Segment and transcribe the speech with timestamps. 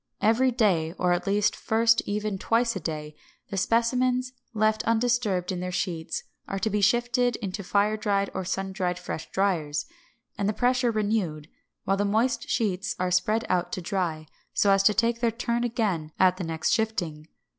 [0.19, 3.15] Every day, or at first even twice a day,
[3.51, 8.43] the specimens, left undisturbed in their sheets, are to be shifted into fire dried or
[8.43, 9.85] sun dried fresh driers,
[10.39, 11.49] and the pressure renewed,
[11.83, 14.25] while the moist sheets are spread out to dry,
[14.55, 17.27] so as to take their turn again at the next shifting.